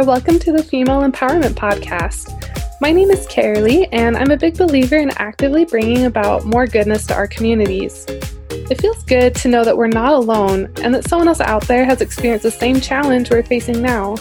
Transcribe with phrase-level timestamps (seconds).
[0.00, 0.06] there.
[0.06, 2.80] Welcome to the Female Empowerment Podcast.
[2.80, 7.06] My name is Carolee, and I'm a big believer in actively bringing about more goodness
[7.06, 8.06] to our communities.
[8.50, 11.84] It feels good to know that we're not alone and that someone else out there
[11.84, 14.16] has experienced the same challenge we're facing now.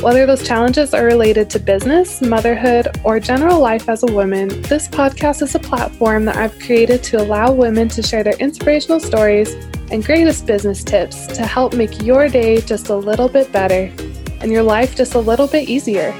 [0.00, 4.88] Whether those challenges are related to business, motherhood, or general life as a woman, this
[4.88, 9.54] podcast is a platform that I've created to allow women to share their inspirational stories
[9.90, 13.92] and greatest business tips to help make your day just a little bit better
[14.40, 16.14] and your life just a little bit easier.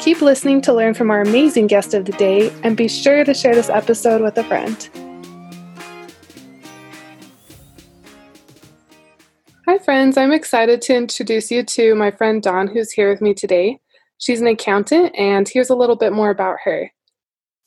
[0.00, 3.32] Keep listening to learn from our amazing guest of the day and be sure to
[3.32, 4.90] share this episode with a friend.
[9.66, 10.16] Hi, friends.
[10.16, 13.80] I'm excited to introduce you to my friend Dawn, who's here with me today.
[14.18, 16.90] She's an accountant, and here's a little bit more about her.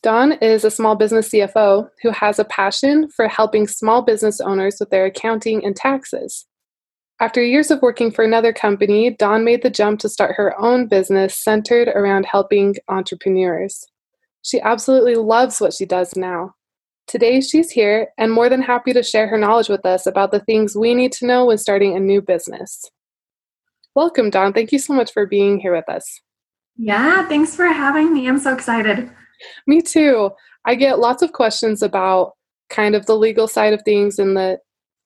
[0.04, 4.78] Dawn is a small business CFO who has a passion for helping small business owners
[4.80, 6.46] with their accounting and taxes.
[7.20, 10.88] After years of working for another company, Dawn made the jump to start her own
[10.88, 13.88] business centered around helping entrepreneurs.
[14.44, 16.54] She absolutely loves what she does now.
[17.08, 20.42] Today, she's here and more than happy to share her knowledge with us about the
[20.42, 22.84] things we need to know when starting a new business.
[23.96, 24.54] Welcome, Dawn.
[24.54, 26.22] Thank you so much for being here with us.
[26.76, 28.28] Yeah, thanks for having me.
[28.28, 29.10] I'm so excited.
[29.66, 30.30] Me too.
[30.66, 32.34] I get lots of questions about
[32.70, 34.60] kind of the legal side of things and the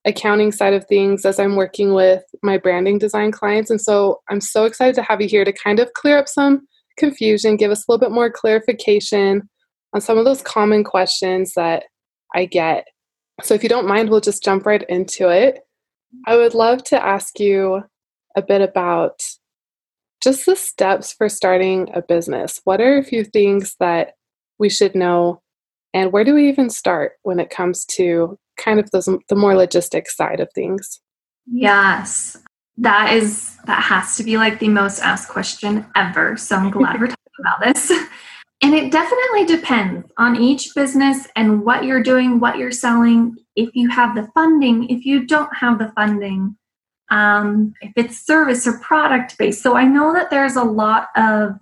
[0.05, 3.69] accounting side of things as I'm working with my branding design clients.
[3.69, 6.67] And so I'm so excited to have you here to kind of clear up some
[6.97, 9.49] confusion, give us a little bit more clarification
[9.93, 11.83] on some of those common questions that
[12.33, 12.87] I get.
[13.43, 15.59] So if you don't mind, we'll just jump right into it.
[16.25, 17.83] I would love to ask you
[18.35, 19.21] a bit about
[20.23, 22.61] just the steps for starting a business.
[22.63, 24.13] What are a few things that
[24.59, 25.41] we should know?
[25.93, 29.53] And where do we even start when it comes to kind of the, the more
[29.53, 31.01] logistic side of things.
[31.51, 32.37] Yes,
[32.77, 36.37] that is that has to be like the most asked question ever.
[36.37, 37.07] So I'm glad we're
[37.39, 37.91] talking about this.
[38.63, 43.69] And it definitely depends on each business and what you're doing, what you're selling, if
[43.73, 46.55] you have the funding, if you don't have the funding,
[47.09, 49.63] um, if it's service or product based.
[49.63, 51.53] So I know that there's a lot of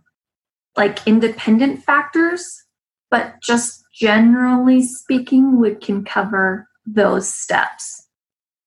[0.76, 2.64] like independent factors,
[3.10, 8.08] but just generally speaking, we can cover those steps.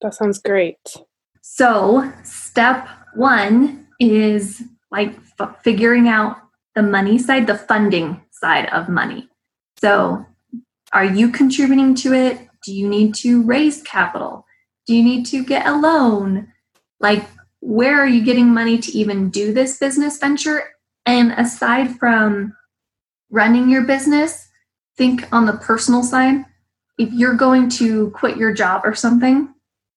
[0.00, 0.78] That sounds great.
[1.41, 6.37] So, step one is like f- figuring out
[6.75, 9.28] the money side, the funding side of money.
[9.81, 10.25] So,
[10.93, 12.49] are you contributing to it?
[12.65, 14.47] Do you need to raise capital?
[14.87, 16.53] Do you need to get a loan?
[17.00, 17.25] Like,
[17.61, 20.65] where are you getting money to even do this business venture?
[21.06, 22.55] And aside from
[23.31, 24.49] running your business,
[24.97, 26.44] think on the personal side
[26.99, 29.53] if you're going to quit your job or something,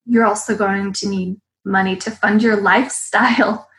[0.06, 3.68] you're also going to need money to fund your lifestyle.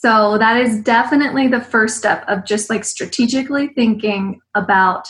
[0.00, 5.08] So that is definitely the first step of just like strategically thinking about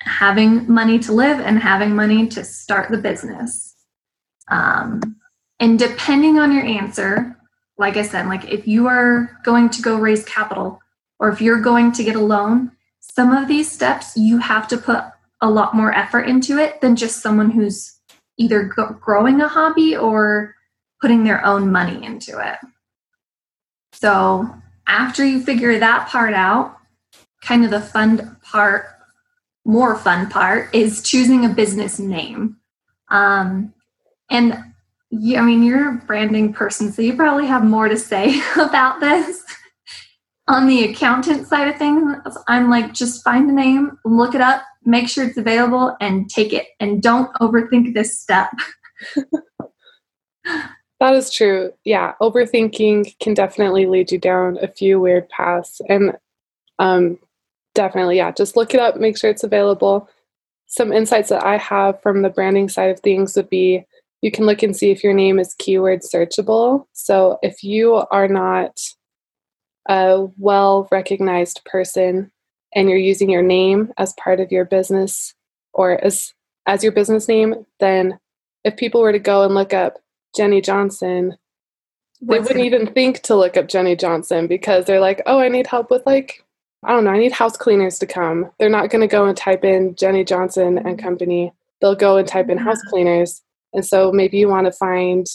[0.00, 3.74] having money to live and having money to start the business.
[4.48, 5.16] Um,
[5.58, 7.36] and depending on your answer,
[7.76, 10.80] like I said, like if you are going to go raise capital
[11.18, 14.78] or if you're going to get a loan, some of these steps you have to
[14.78, 15.04] put
[15.40, 17.98] a lot more effort into it than just someone who's
[18.38, 20.54] either growing a hobby or
[21.00, 22.58] putting their own money into it.
[23.92, 24.48] So,
[24.86, 26.76] after you figure that part out,
[27.42, 28.86] kind of the fun part,
[29.64, 32.56] more fun part, is choosing a business name.
[33.08, 33.72] Um,
[34.30, 34.58] and
[35.10, 39.00] yeah, I mean, you're a branding person, so you probably have more to say about
[39.00, 39.44] this.
[40.48, 42.16] On the accountant side of things,
[42.48, 46.52] I'm like, just find a name, look it up, make sure it's available and take
[46.52, 48.50] it and don't overthink this step.
[51.00, 51.72] that is true.
[51.84, 55.80] Yeah, overthinking can definitely lead you down a few weird paths.
[55.88, 56.16] And
[56.78, 57.18] um,
[57.74, 60.08] definitely, yeah, just look it up, make sure it's available.
[60.66, 63.84] Some insights that I have from the branding side of things would be
[64.22, 66.86] you can look and see if your name is keyword searchable.
[66.92, 68.78] So if you are not
[69.88, 72.30] a well recognized person
[72.74, 75.34] and you're using your name as part of your business
[75.72, 76.32] or as
[76.66, 78.18] as your business name, then
[78.64, 79.98] if people were to go and look up
[80.36, 81.36] Jenny Johnson,
[82.20, 85.66] they wouldn't even think to look up Jenny Johnson because they're like, oh, I need
[85.66, 86.44] help with like,
[86.84, 88.50] I don't know, I need house cleaners to come.
[88.58, 91.04] They're not going to go and type in Jenny Johnson and mm-hmm.
[91.04, 91.52] company.
[91.80, 93.42] They'll go and type in house cleaners.
[93.72, 95.26] And so maybe you want to find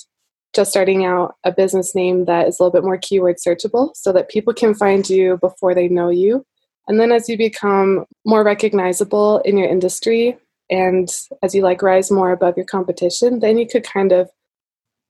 [0.54, 4.14] just starting out a business name that is a little bit more keyword searchable so
[4.14, 6.46] that people can find you before they know you
[6.88, 10.38] and then as you become more recognizable in your industry
[10.70, 11.10] and
[11.42, 14.30] as you like rise more above your competition, then you could kind of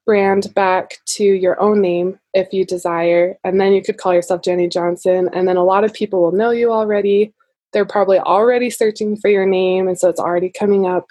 [0.05, 3.37] brand back to your own name if you desire.
[3.43, 5.29] And then you could call yourself Jenny Johnson.
[5.33, 7.33] And then a lot of people will know you already.
[7.73, 9.87] They're probably already searching for your name.
[9.87, 11.07] And so it's already coming up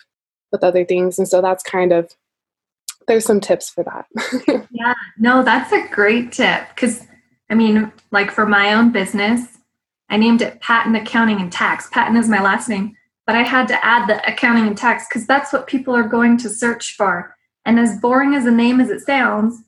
[0.52, 1.18] with other things.
[1.18, 2.10] And so that's kind of,
[3.08, 4.66] there's some tips for that.
[4.70, 6.68] yeah, no, that's a great tip.
[6.74, 7.02] Because,
[7.50, 9.53] I mean, like for my own business,
[10.10, 11.88] I named it Patton Accounting and Tax.
[11.90, 12.96] Patton is my last name,
[13.26, 16.36] but I had to add the accounting and tax because that's what people are going
[16.38, 17.34] to search for.
[17.64, 19.62] And as boring as a name as it sounds,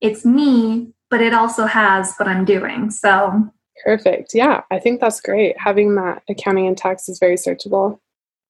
[0.00, 2.90] it's me, but it also has what I'm doing.
[2.90, 3.48] So
[3.84, 4.34] perfect.
[4.34, 5.58] Yeah, I think that's great.
[5.58, 7.98] Having that accounting and tax is very searchable.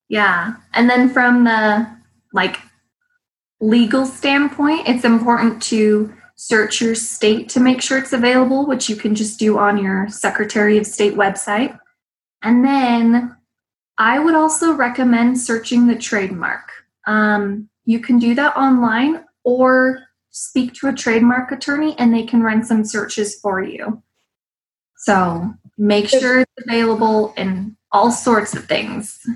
[0.09, 0.55] Yeah.
[0.73, 1.87] And then from the
[2.33, 2.59] like
[3.61, 8.97] legal standpoint, it's important to search your state to make sure it's available, which you
[8.97, 11.79] can just do on your Secretary of State website.
[12.43, 13.37] And then
[13.99, 16.71] I would also recommend searching the trademark.
[17.07, 22.43] Um, you can do that online or speak to a trademark attorney and they can
[22.43, 24.03] run some searches for you.
[24.99, 29.27] So make sure it's available in all sorts of things.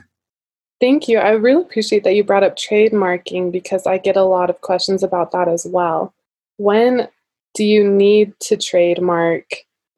[0.81, 1.19] Thank you.
[1.19, 5.03] I really appreciate that you brought up trademarking because I get a lot of questions
[5.03, 6.13] about that as well.
[6.61, 7.09] When
[7.55, 9.47] do you need to trademark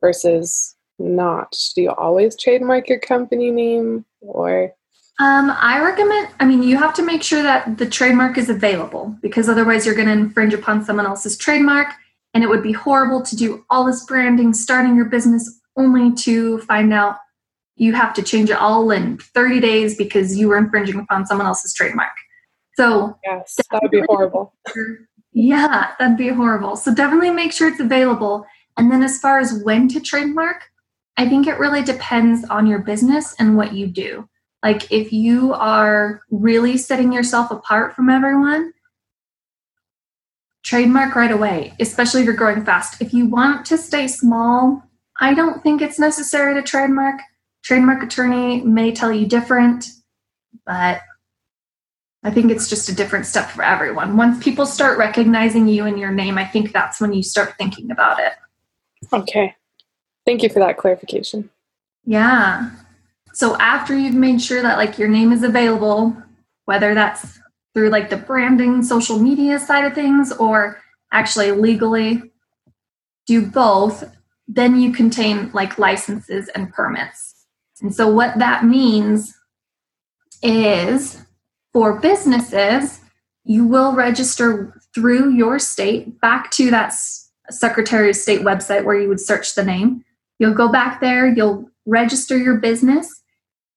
[0.00, 1.56] versus not?
[1.74, 4.72] Do you always trademark your company name or?
[5.18, 9.16] Um, I recommend, I mean, you have to make sure that the trademark is available
[9.22, 11.88] because otherwise you're going to infringe upon someone else's trademark.
[12.32, 16.60] And it would be horrible to do all this branding, starting your business only to
[16.60, 17.16] find out
[17.74, 21.48] you have to change it all in 30 days because you were infringing upon someone
[21.48, 22.12] else's trademark.
[22.76, 24.54] So, yes, that would be horrible.
[25.32, 26.76] Yeah, that'd be horrible.
[26.76, 28.46] So, definitely make sure it's available.
[28.76, 30.70] And then, as far as when to trademark,
[31.16, 34.28] I think it really depends on your business and what you do.
[34.62, 38.72] Like if you are really setting yourself apart from everyone,
[40.62, 43.02] trademark right away, especially if you're growing fast.
[43.02, 44.82] If you want to stay small,
[45.20, 47.20] I don't think it's necessary to trademark.
[47.62, 49.86] Trademark attorney may tell you different,
[50.64, 51.00] but
[52.24, 54.16] I think it's just a different step for everyone.
[54.16, 57.90] Once people start recognizing you and your name, I think that's when you start thinking
[57.90, 58.32] about it.
[59.12, 59.56] Okay.
[60.24, 61.50] Thank you for that clarification.
[62.04, 62.70] Yeah.
[63.32, 66.16] So after you've made sure that like your name is available,
[66.66, 67.40] whether that's
[67.74, 70.80] through like the branding, social media side of things, or
[71.10, 72.22] actually legally
[73.26, 74.04] do both,
[74.46, 77.46] then you contain like licenses and permits.
[77.80, 79.34] And so what that means
[80.42, 81.24] is
[81.72, 83.00] for businesses,
[83.44, 86.94] you will register through your state back to that
[87.50, 90.04] Secretary of State website where you would search the name.
[90.38, 93.22] You'll go back there, you'll register your business,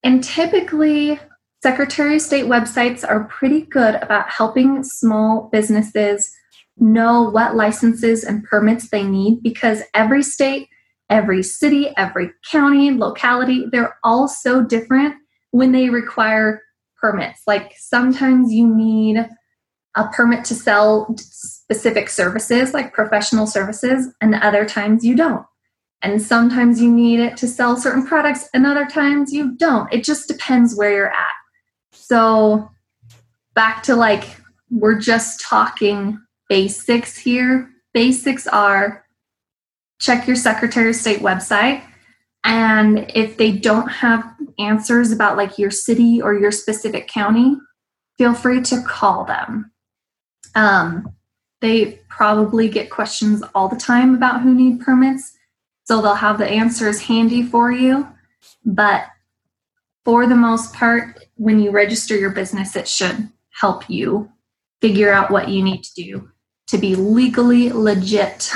[0.06, 1.19] and typically,
[1.63, 6.31] Secretary of State websites are pretty good about helping small businesses
[6.77, 10.69] know what licenses and permits they need because every state,
[11.09, 15.15] every city, every county, locality, they're all so different
[15.50, 16.62] when they require
[17.06, 17.42] permits.
[17.46, 19.18] Like sometimes you need
[19.96, 25.46] a permit to sell specific services, like professional services, and other times you don't.
[26.02, 29.92] And sometimes you need it to sell certain products, and other times you don't.
[29.94, 31.35] It just depends where you're at.
[31.92, 32.69] So,
[33.54, 34.24] back to like,
[34.71, 36.19] we're just talking
[36.50, 37.69] basics here.
[37.94, 39.06] Basics are
[40.00, 41.83] check your Secretary of State website.
[42.44, 47.57] And if they don't have answers about like your city or your specific county,
[48.18, 49.71] feel free to call them.
[50.56, 51.14] Um,
[51.62, 55.33] they probably get questions all the time about who need permits.
[55.85, 58.07] So they'll have the answers handy for you.
[58.64, 59.06] But
[60.04, 64.31] for the most part, when you register your business, it should help you
[64.81, 66.31] figure out what you need to do
[66.68, 68.52] to be legally legit.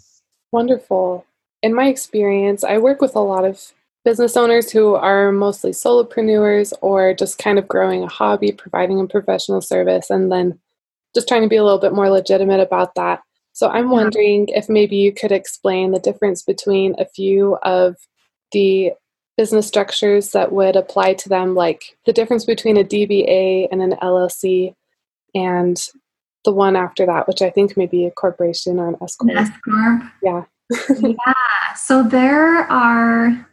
[0.52, 1.24] Wonderful.
[1.62, 3.72] In my experience, I work with a lot of
[4.04, 9.06] business owners who are mostly solopreneurs or just kind of growing a hobby, providing a
[9.06, 10.58] professional service, and then
[11.14, 13.20] just trying to be a little bit more legitimate about that.
[13.52, 17.96] So I'm wondering if maybe you could explain the difference between a few of
[18.52, 18.92] the
[19.36, 23.96] business structures that would apply to them, like the difference between a DBA and an
[24.02, 24.74] LLC,
[25.34, 25.80] and
[26.44, 29.36] the one after that, which I think may be a corporation or an S corp.
[29.36, 30.02] S corp.
[30.22, 30.44] Yeah.
[31.00, 31.74] yeah.
[31.76, 33.46] So there are.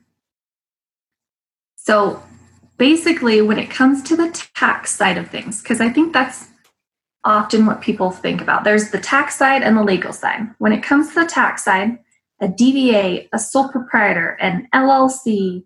[1.88, 2.22] So
[2.78, 6.50] basically, when it comes to the tax side of things, because I think that's
[7.24, 8.66] often what people think about.
[8.66, 10.50] There's the tax side and the legal side.
[10.58, 11.98] When it comes to the tax side,
[12.42, 15.64] a DBA, a sole proprietor, an LLC,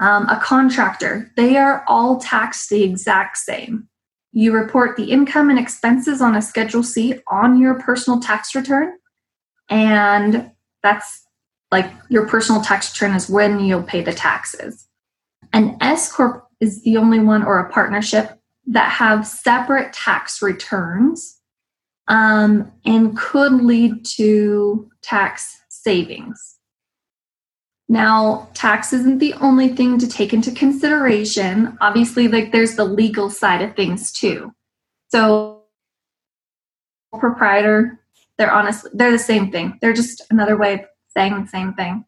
[0.00, 3.88] um, a contractor, they are all taxed the exact same.
[4.32, 8.92] you report the income and expenses on a Schedule C on your personal tax return.
[9.70, 10.50] And
[10.82, 11.22] that's
[11.72, 14.88] like your personal tax return is when you'll pay the taxes.
[15.54, 21.40] An S Corp is the only one or a partnership that have separate tax returns
[22.08, 26.56] um, and could lead to tax savings.
[27.88, 31.78] Now, tax isn't the only thing to take into consideration.
[31.80, 34.52] Obviously, like there's the legal side of things too.
[35.08, 35.62] So,
[37.16, 38.00] proprietor,
[38.38, 39.78] they're honestly they're the same thing.
[39.80, 40.80] They're just another way of
[41.16, 42.04] saying the same thing.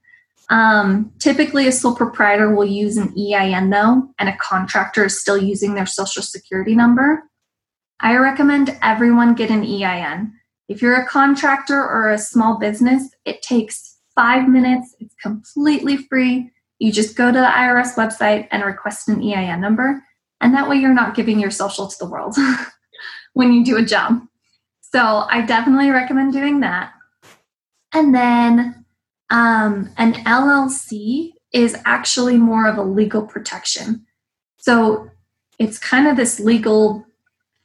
[0.48, 5.38] Um, typically, a sole proprietor will use an EIN though, and a contractor is still
[5.38, 7.24] using their social security number.
[8.00, 10.32] I recommend everyone get an EIN.
[10.68, 16.50] If you're a contractor or a small business, it takes five minutes, it's completely free.
[16.78, 20.02] You just go to the IRS website and request an EIN number,
[20.40, 22.36] and that way you're not giving your social to the world
[23.32, 24.20] when you do a job.
[24.80, 26.92] So I definitely recommend doing that.
[27.92, 28.85] And then
[29.30, 34.06] um, an LLC is actually more of a legal protection.
[34.58, 35.10] So
[35.58, 37.04] it's kind of this legal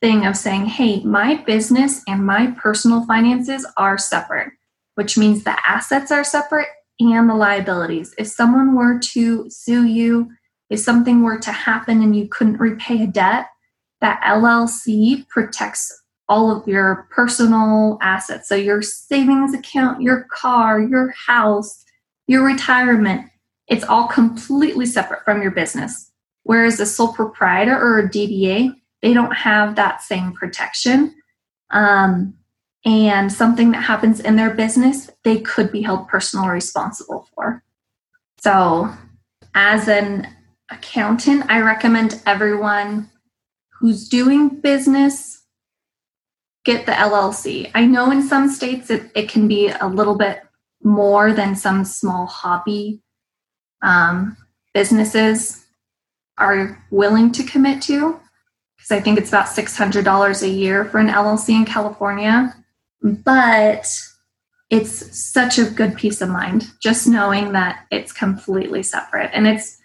[0.01, 4.51] thing of saying, hey, my business and my personal finances are separate,
[4.95, 6.67] which means the assets are separate
[6.99, 8.13] and the liabilities.
[8.17, 10.31] If someone were to sue you,
[10.69, 13.47] if something were to happen and you couldn't repay a debt,
[13.99, 16.00] that LLC protects
[16.31, 18.47] all of your personal assets.
[18.47, 21.83] So, your savings account, your car, your house,
[22.25, 23.29] your retirement,
[23.67, 26.09] it's all completely separate from your business.
[26.43, 31.13] Whereas a sole proprietor or a DBA, they don't have that same protection.
[31.69, 32.35] Um,
[32.85, 37.61] and something that happens in their business, they could be held personally responsible for.
[38.39, 38.89] So,
[39.53, 40.27] as an
[40.69, 43.09] accountant, I recommend everyone
[43.81, 45.40] who's doing business
[46.63, 47.71] get the LLC.
[47.73, 50.43] I know in some states it, it can be a little bit
[50.83, 53.01] more than some small hobby
[53.81, 54.37] um,
[54.73, 55.65] businesses
[56.37, 58.19] are willing to commit to
[58.81, 62.55] because I think it's about $600 a year for an LLC in California.
[63.01, 63.87] But
[64.71, 69.29] it's such a good peace of mind just knowing that it's completely separate.
[69.33, 69.77] And it's,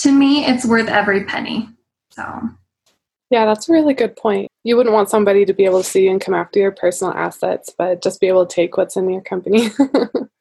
[0.00, 1.68] to me, it's worth every penny.
[2.10, 2.48] So,
[3.30, 4.48] yeah, that's a really good point.
[4.64, 7.74] You wouldn't want somebody to be able to see and come after your personal assets,
[7.76, 9.70] but just be able to take what's in your company.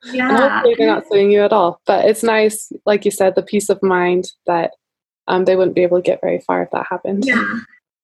[0.05, 0.37] Yeah.
[0.37, 1.79] hopefully they're not suing you at all.
[1.85, 4.71] But it's nice, like you said, the peace of mind that
[5.29, 7.23] um, they wouldn't be able to get very far if that happened.
[7.25, 7.59] Yeah.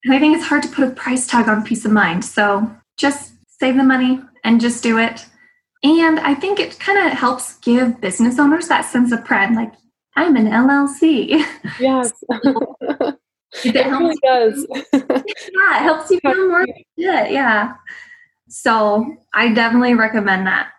[0.06, 2.24] And I think it's hard to put a price tag on peace of mind.
[2.24, 5.26] So just save the money and just do it.
[5.84, 9.74] And I think it kind of helps give business owners that sense of pride, like,
[10.16, 11.46] I'm an LLC.
[11.80, 12.14] Yes.
[13.64, 14.68] It, really does.
[14.94, 17.32] yeah, it helps you feel more legit.
[17.32, 17.74] Yeah.
[18.48, 20.72] So I definitely recommend that.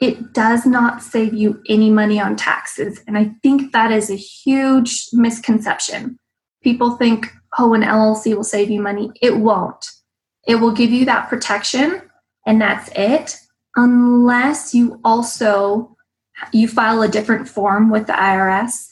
[0.00, 3.00] It does not save you any money on taxes.
[3.06, 6.18] And I think that is a huge misconception.
[6.62, 9.10] People think, oh, an LLC will save you money.
[9.20, 9.86] It won't.
[10.46, 12.02] It will give you that protection
[12.46, 13.36] and that's it
[13.76, 15.96] unless you also
[16.52, 18.91] you file a different form with the IRS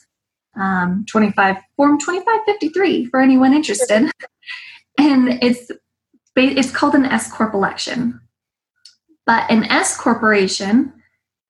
[0.55, 4.11] um, 25 form 2553 for anyone interested
[4.97, 5.71] and it's
[6.35, 8.19] it's called an S corp election
[9.25, 10.93] but an S corporation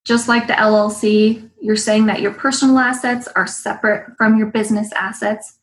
[0.04, 4.92] just like the LLC you're saying that your personal assets are separate from your business
[4.92, 5.58] assets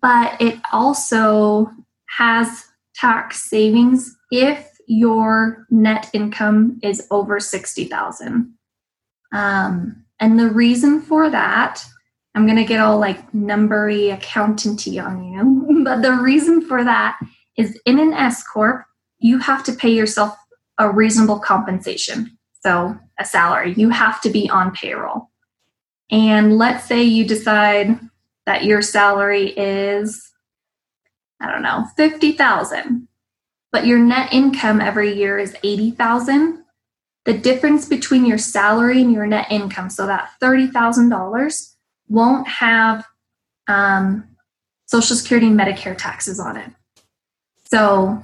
[0.00, 1.70] but it also
[2.18, 2.64] has
[2.94, 8.54] tax savings if your net income is over 60,000.
[9.32, 11.84] Um, and the reason for that,
[12.38, 17.18] I'm going to get all like numbery accountanty on you, but the reason for that
[17.56, 18.84] is in an S corp,
[19.18, 20.36] you have to pay yourself
[20.78, 22.38] a reasonable compensation.
[22.62, 23.74] So, a salary.
[23.76, 25.30] You have to be on payroll.
[26.12, 27.98] And let's say you decide
[28.46, 30.30] that your salary is
[31.40, 33.08] I don't know, 50,000
[33.72, 36.64] but your net income every year is 80,000,
[37.24, 41.74] the difference between your salary and your net income, so that $30,000
[42.08, 43.06] won't have
[43.68, 44.24] um,
[44.86, 46.70] Social Security and Medicare taxes on it.
[47.70, 48.22] So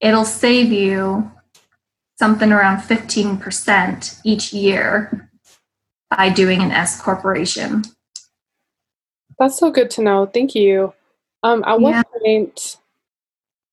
[0.00, 1.30] it'll save you
[2.18, 5.30] something around 15% each year
[6.10, 7.82] by doing an S corporation.
[9.38, 10.26] That's so good to know.
[10.26, 10.92] Thank you.
[11.42, 12.76] Um, at what point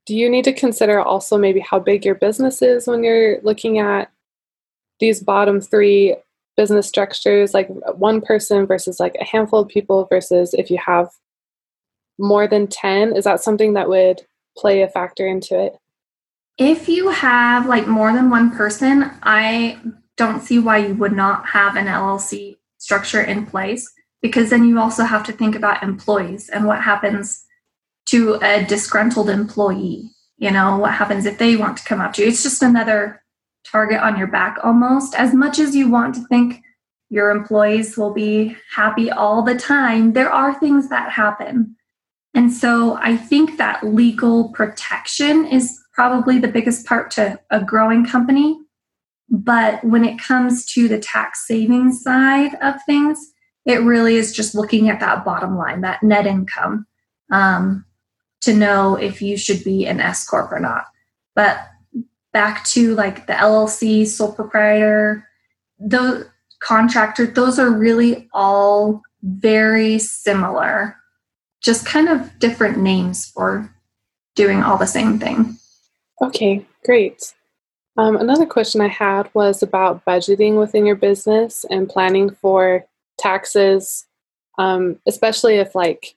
[0.06, 3.78] do you need to consider also maybe how big your business is when you're looking
[3.78, 4.12] at
[5.00, 6.16] these bottom three
[6.60, 11.08] business structures, like one person versus like a handful of people versus if you have
[12.18, 13.16] more than 10?
[13.16, 14.24] Is that something that would
[14.58, 15.78] play a factor into it?
[16.58, 19.80] If you have like more than one person, I
[20.18, 23.90] don't see why you would not have an LLC structure in place
[24.22, 27.46] because then you also have to think about employees and what happens
[28.08, 30.10] to a disgruntled employee.
[30.38, 32.28] You know, what happens if they want to come up to you?
[32.28, 33.24] It's just another
[33.72, 35.16] target on your back almost.
[35.16, 36.62] As much as you want to think
[37.10, 41.76] your employees will be happy all the time, there are things that happen.
[42.34, 48.06] And so I think that legal protection is probably the biggest part to a growing
[48.06, 48.60] company.
[49.30, 53.20] But when it comes to the tax savings side of things,
[53.66, 56.88] it really is just looking at that bottom line, that net income,
[57.32, 57.86] um,
[58.42, 60.86] to know if you should be an S corp or not.
[61.36, 61.60] But
[62.34, 65.28] back to like the LLC, sole proprietor,
[65.80, 70.96] the contractor, those are really all very similar,
[71.62, 73.74] just kind of different names for
[74.36, 75.58] doing all the same thing.
[76.22, 77.34] Okay, great.
[77.98, 82.86] Um, another question I had was about budgeting within your business and planning for
[83.18, 84.06] taxes,
[84.58, 86.16] um, especially if like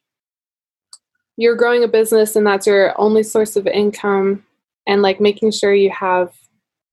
[1.36, 4.44] you're growing a business and that's your only source of income,
[4.86, 6.32] and like making sure you have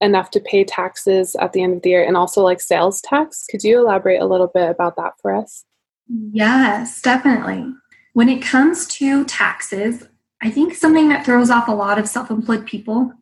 [0.00, 3.46] enough to pay taxes at the end of the year and also like sales tax.
[3.50, 5.64] Could you elaborate a little bit about that for us?
[6.32, 7.72] Yes, definitely.
[8.14, 10.08] When it comes to taxes,
[10.42, 13.12] I think something that throws off a lot of self employed people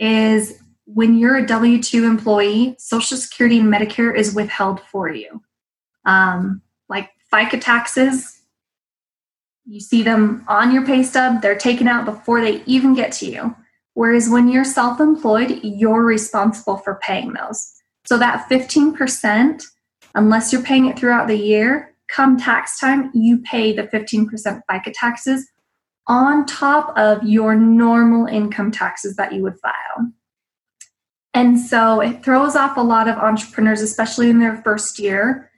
[0.00, 5.42] is when you're a W 2 employee, Social Security and Medicare is withheld for you
[6.06, 8.40] um, like FICA taxes.
[9.66, 13.26] You see them on your pay stub, they're taken out before they even get to
[13.26, 13.54] you.
[13.96, 17.72] Whereas when you're self employed, you're responsible for paying those.
[18.04, 19.62] So that 15%,
[20.14, 24.28] unless you're paying it throughout the year, come tax time, you pay the 15%
[24.70, 25.48] FICA taxes
[26.06, 30.12] on top of your normal income taxes that you would file.
[31.32, 35.50] And so it throws off a lot of entrepreneurs, especially in their first year,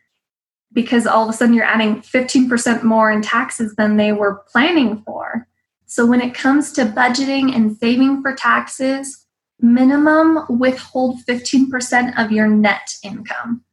[0.73, 5.03] because all of a sudden you're adding 15% more in taxes than they were planning
[5.05, 5.48] for.
[5.89, 9.25] So when it comes to budgeting and saving for taxes,
[9.59, 13.65] minimum withhold 15% of your net income,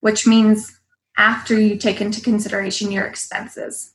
[0.00, 0.78] which means
[1.16, 3.94] after you take into consideration your expenses.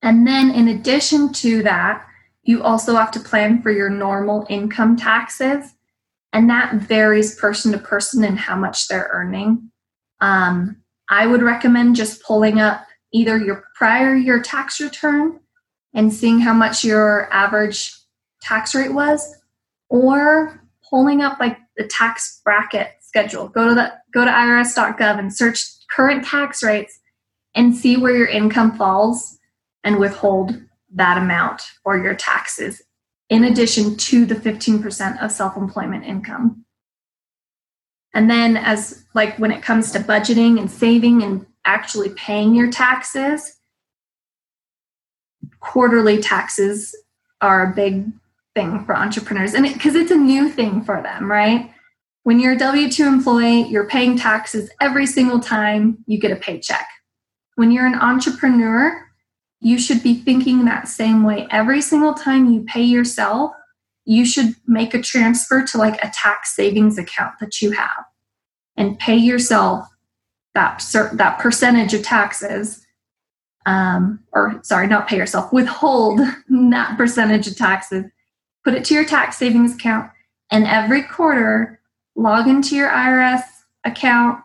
[0.00, 2.06] And then in addition to that,
[2.42, 5.74] you also have to plan for your normal income taxes.
[6.32, 9.70] And that varies person to person and how much they're earning.
[10.22, 10.76] Um,
[11.10, 15.40] I would recommend just pulling up either your prior year tax return
[15.94, 17.92] and seeing how much your average
[18.42, 19.36] tax rate was,
[19.88, 23.48] or pulling up like the tax bracket schedule.
[23.48, 26.98] Go to the go to irs.gov and search current tax rates
[27.54, 29.38] and see where your income falls
[29.84, 30.60] and withhold
[30.94, 32.82] that amount for your taxes
[33.30, 36.64] in addition to the 15% of self-employment income.
[38.14, 42.70] And then, as like when it comes to budgeting and saving and actually paying your
[42.70, 43.57] taxes,
[45.60, 46.94] quarterly taxes
[47.40, 48.06] are a big
[48.54, 49.54] thing for entrepreneurs.
[49.54, 51.72] And because it, it's a new thing for them, right?
[52.24, 56.36] When you're a W 2 employee, you're paying taxes every single time you get a
[56.36, 56.86] paycheck.
[57.54, 59.04] When you're an entrepreneur,
[59.60, 61.46] you should be thinking that same way.
[61.50, 63.52] Every single time you pay yourself,
[64.04, 68.04] you should make a transfer to like a tax savings account that you have
[68.76, 69.86] and pay yourself
[70.54, 70.82] that
[71.14, 72.86] that percentage of taxes
[73.68, 78.04] um, or sorry not pay yourself withhold that percentage of taxes.
[78.64, 80.10] Put it to your tax savings account
[80.50, 81.80] and every quarter
[82.16, 83.42] log into your irs
[83.84, 84.40] account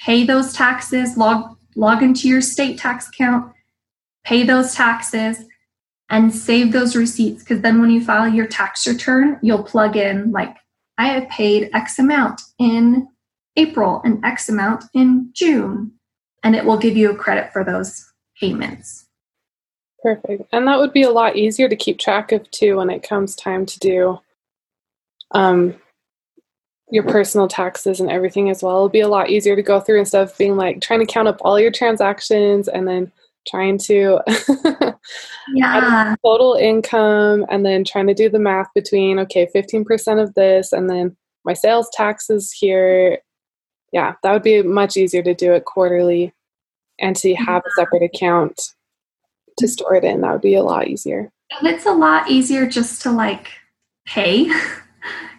[0.00, 3.52] pay those taxes log log into your state tax account
[4.24, 5.44] pay those taxes
[6.12, 10.30] and save those receipts because then when you file your tax return, you'll plug in
[10.30, 10.54] like
[10.98, 13.08] I have paid X amount in
[13.56, 15.92] April and X amount in June,
[16.42, 19.06] and it will give you a credit for those payments.
[20.02, 20.42] Perfect.
[20.52, 23.36] And that would be a lot easier to keep track of too when it comes
[23.36, 24.18] time to do
[25.30, 25.74] um,
[26.90, 28.76] your personal taxes and everything as well.
[28.76, 31.28] It'll be a lot easier to go through instead of being like trying to count
[31.28, 33.12] up all your transactions and then
[33.46, 34.20] trying to
[35.54, 36.14] yeah.
[36.24, 40.88] total income and then trying to do the math between okay 15% of this and
[40.88, 43.18] then my sales taxes here
[43.92, 46.32] yeah that would be much easier to do it quarterly
[46.98, 48.74] and to have a separate account
[49.58, 50.20] to store it in.
[50.20, 51.30] That would be a lot easier.
[51.58, 53.48] And it's a lot easier just to like
[54.06, 54.50] pay.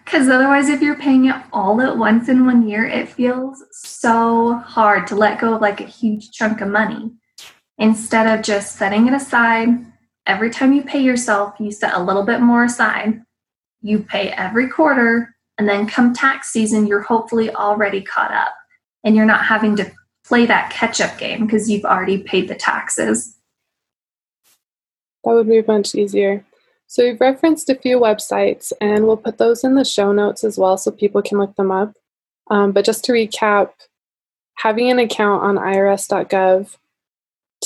[0.04, 4.52] Because otherwise if you're paying it all at once in one year it feels so
[4.56, 7.10] hard to let go of like a huge chunk of money.
[7.78, 9.70] Instead of just setting it aside,
[10.26, 13.22] every time you pay yourself, you set a little bit more aside.
[13.80, 18.54] You pay every quarter, and then come tax season, you're hopefully already caught up
[19.04, 19.90] and you're not having to
[20.24, 23.36] play that catch up game because you've already paid the taxes.
[25.24, 26.44] That would be much easier.
[26.86, 30.58] So, we've referenced a few websites, and we'll put those in the show notes as
[30.58, 31.94] well so people can look them up.
[32.50, 33.70] Um, but just to recap,
[34.56, 36.76] having an account on irs.gov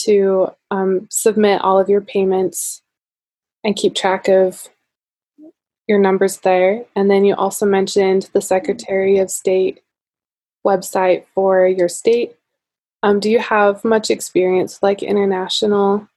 [0.01, 2.83] to um, submit all of your payments
[3.65, 4.69] and keep track of
[5.89, 6.85] your numbers there.
[6.95, 9.81] And then you also mentioned the Secretary of State
[10.65, 12.37] website for your state.
[13.03, 16.09] Um, do you have much experience like international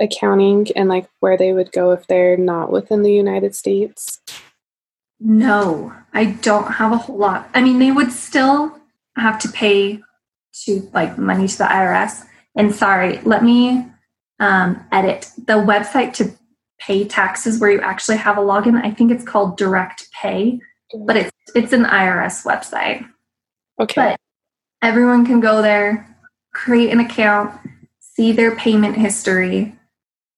[0.00, 4.20] accounting and like where they would go if they're not within the United States?
[5.20, 7.48] No, I don't have a whole lot.
[7.54, 8.80] I mean, they would still
[9.16, 10.00] have to pay
[10.64, 12.24] to like money to the IRS.
[12.56, 13.86] And sorry, let me
[14.40, 16.32] um, edit the website to
[16.86, 18.82] pay taxes where you actually have a login.
[18.82, 20.60] I think it's called Direct Pay,
[21.06, 23.06] but it's it's an IRS website.
[23.80, 23.94] Okay.
[24.10, 24.20] But
[24.82, 26.08] everyone can go there,
[26.52, 27.58] create an account,
[28.00, 29.74] see their payment history.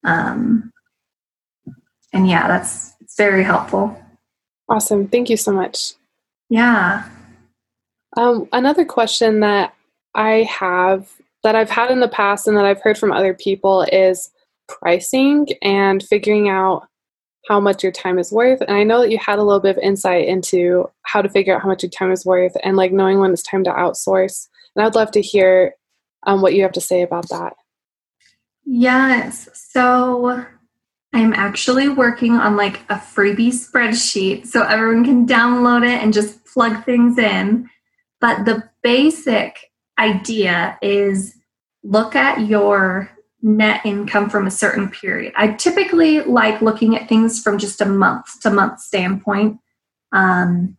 [0.04, 0.70] Um,
[2.12, 3.98] and yeah, that's it's very helpful.
[4.68, 5.08] Awesome.
[5.08, 5.94] Thank you so much.
[6.50, 7.08] Yeah.
[8.16, 9.74] Um, another question that
[10.14, 11.10] I have
[11.42, 14.30] that I've had in the past and that I've heard from other people is
[14.68, 16.88] pricing and figuring out
[17.48, 18.60] how much your time is worth.
[18.62, 21.54] And I know that you had a little bit of insight into how to figure
[21.54, 24.48] out how much your time is worth and like knowing when it's time to outsource.
[24.74, 25.74] And I'd love to hear
[26.26, 27.52] um, what you have to say about that.
[28.64, 29.48] Yes.
[29.52, 30.46] So
[31.12, 36.44] I'm actually working on like a freebie spreadsheet so everyone can download it and just
[36.46, 37.68] plug things in.
[38.20, 41.36] But the basic idea is
[41.82, 43.10] look at your
[43.44, 45.32] net income from a certain period.
[45.36, 49.60] I typically like looking at things from just a month to month standpoint.
[50.12, 50.78] Um,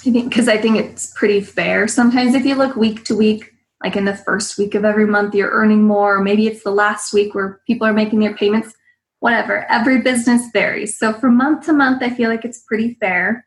[0.00, 1.86] I think because I think it's pretty fair.
[1.86, 3.52] Sometimes if you look week to week,
[3.84, 6.70] like in the first week of every month, you're earning more, or maybe it's the
[6.70, 8.74] last week where people are making their payments.
[9.20, 9.66] Whatever.
[9.70, 10.98] Every business varies.
[10.98, 13.46] So from month to month, I feel like it's pretty fair.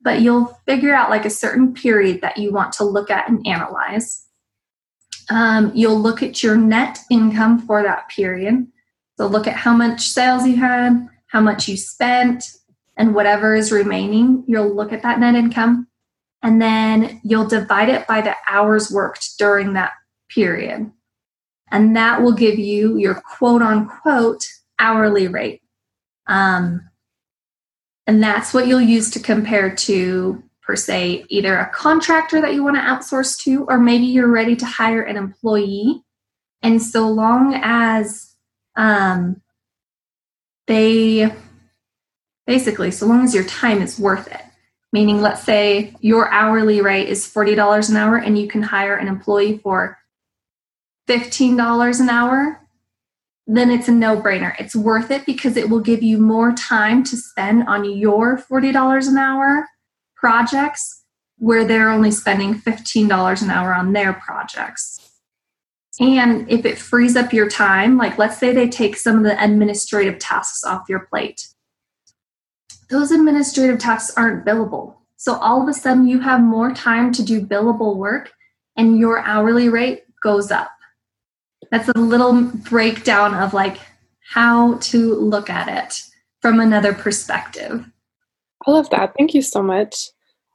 [0.00, 3.46] But you'll figure out like a certain period that you want to look at and
[3.46, 4.25] analyze.
[5.30, 8.66] Um, you'll look at your net income for that period.
[9.16, 12.44] So look at how much sales you had, how much you spent,
[12.96, 14.44] and whatever is remaining.
[14.46, 15.88] You'll look at that net income
[16.42, 19.92] and then you'll divide it by the hours worked during that
[20.28, 20.90] period.
[21.70, 24.46] And that will give you your quote unquote
[24.78, 25.62] hourly rate.
[26.26, 26.88] Um,
[28.06, 32.64] and that's what you'll use to compare to per se either a contractor that you
[32.64, 36.02] want to outsource to or maybe you're ready to hire an employee.
[36.62, 38.34] And so long as
[38.74, 39.40] um,
[40.66, 41.32] they
[42.46, 44.42] basically so long as your time is worth it.
[44.92, 49.08] Meaning let's say your hourly rate is $40 an hour and you can hire an
[49.08, 49.98] employee for
[51.08, 52.60] $15 an hour
[53.46, 54.54] then it's a no-brainer.
[54.58, 59.08] It's worth it because it will give you more time to spend on your $40
[59.08, 59.68] an hour
[60.26, 61.04] projects
[61.38, 65.20] where they're only spending $15 an hour on their projects.
[66.00, 69.40] And if it frees up your time, like let's say they take some of the
[69.40, 71.46] administrative tasks off your plate,
[72.90, 74.96] those administrative tasks aren't billable.
[75.14, 78.32] So all of a sudden you have more time to do billable work
[78.76, 80.72] and your hourly rate goes up.
[81.70, 83.78] That's a little breakdown of like
[84.34, 86.02] how to look at it
[86.42, 87.86] from another perspective.
[88.66, 89.14] I love that.
[89.16, 90.08] Thank you so much.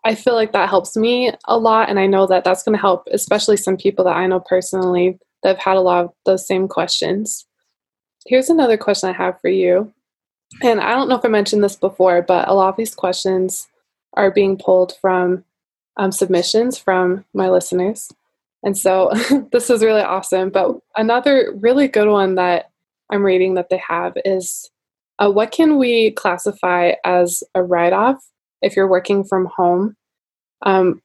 [0.04, 1.90] I feel like that helps me a lot.
[1.90, 5.20] And I know that that's going to help, especially some people that I know personally
[5.44, 7.46] that have had a lot of those same questions.
[8.26, 9.94] Here's another question I have for you.
[10.62, 13.68] And I don't know if I mentioned this before, but a lot of these questions
[14.14, 15.44] are being pulled from
[15.98, 18.12] um, submissions from my listeners.
[18.64, 19.12] And so
[19.52, 20.50] this is really awesome.
[20.50, 22.70] But another really good one that
[23.12, 24.70] I'm reading that they have is
[25.20, 28.31] uh, what can we classify as a write off
[28.62, 29.96] if you're working from home
[30.64, 31.02] um,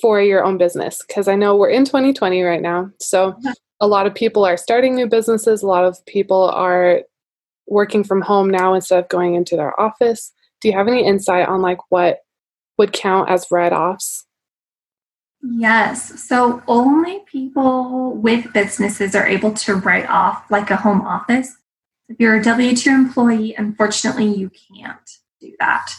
[0.00, 1.02] for your own business?
[1.06, 2.90] Because I know we're in 2020 right now.
[2.98, 3.36] So
[3.80, 7.02] a lot of people are starting new businesses, a lot of people are
[7.66, 10.32] working from home now instead of going into their office.
[10.60, 12.20] Do you have any insight on like what
[12.78, 14.26] would count as write offs?
[15.42, 16.22] Yes.
[16.22, 21.56] So only people with businesses are able to write off like a home office.
[22.08, 25.92] If you're a W 2 employee, unfortunately, you can't do that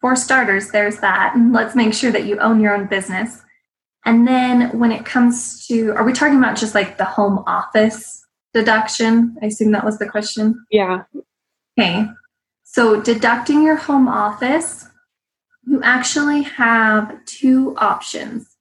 [0.00, 1.34] for starters, there's that.
[1.34, 3.42] And let's make sure that you own your own business.
[4.04, 8.24] And then when it comes to, are we talking about just like the home office
[8.54, 9.36] deduction?
[9.42, 10.64] I assume that was the question.
[10.70, 11.02] Yeah.
[11.78, 12.06] Okay.
[12.64, 14.86] So, deducting your home office,
[15.64, 18.56] you actually have two options.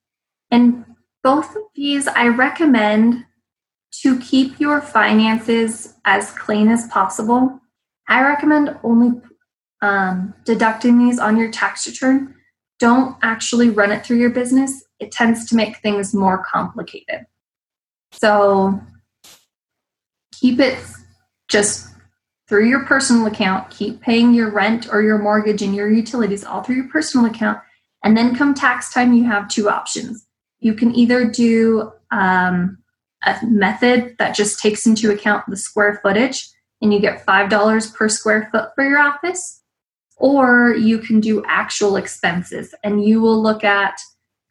[0.50, 0.86] And
[1.24, 3.26] both of these I recommend
[4.02, 7.60] to keep your finances as clean as possible.
[8.08, 9.20] I recommend only
[9.82, 12.36] um, deducting these on your tax return.
[12.80, 17.26] Don't actually run it through your business, it tends to make things more complicated.
[18.12, 18.80] So,
[20.32, 20.78] keep it
[21.48, 21.88] just
[22.48, 26.64] through your personal account, keep paying your rent or your mortgage and your utilities all
[26.64, 27.60] through your personal account.
[28.04, 30.26] And then come tax time, you have two options.
[30.60, 32.78] You can either do um,
[33.26, 36.48] a method that just takes into account the square footage
[36.82, 39.62] and you get $5 per square foot for your office,
[40.18, 44.00] or you can do actual expenses and you will look at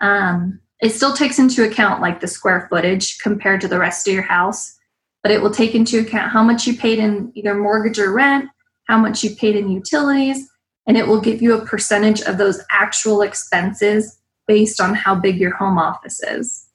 [0.01, 4.15] um, it still takes into account like the square footage compared to the rest of
[4.15, 4.77] your house
[5.23, 8.49] but it will take into account how much you paid in either mortgage or rent
[8.89, 10.49] how much you paid in utilities
[10.87, 15.39] and it will give you a percentage of those actual expenses based on how big
[15.39, 16.69] your home office is.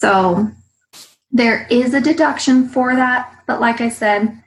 [0.00, 0.48] So
[1.34, 4.42] there is a deduction for that but like i said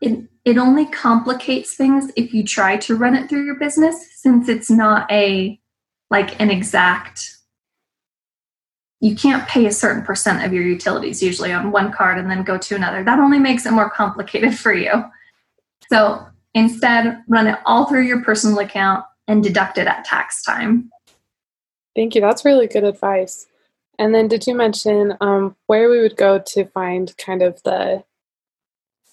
[0.00, 4.48] it, it only complicates things if you try to run it through your business since
[4.48, 5.60] it's not a
[6.08, 7.36] like an exact
[9.00, 12.42] you can't pay a certain percent of your utilities usually on one card and then
[12.42, 13.04] go to another.
[13.04, 15.04] That only makes it more complicated for you.
[15.90, 20.90] So instead, run it all through your personal account and deduct it at tax time.
[21.94, 22.22] Thank you.
[22.22, 23.46] That's really good advice.
[23.98, 28.02] And then, did you mention um, where we would go to find kind of the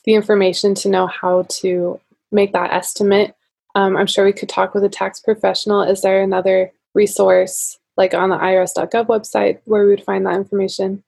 [0.05, 1.99] the information to know how to
[2.31, 3.35] make that estimate?
[3.75, 5.81] Um, I'm sure we could talk with a tax professional.
[5.81, 11.03] Is there another resource like on the irs.gov website where we would find that information?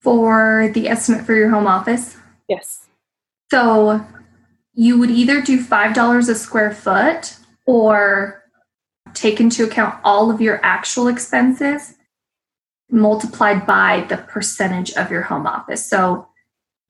[0.00, 2.16] For the estimate for your home office?
[2.48, 2.86] Yes.
[3.50, 4.04] So
[4.74, 8.42] you would either do $5 a square foot or
[9.14, 11.94] take into account all of your actual expenses
[12.90, 15.86] multiplied by the percentage of your home office.
[15.86, 16.28] So